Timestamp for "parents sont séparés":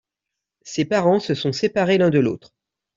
0.85-1.99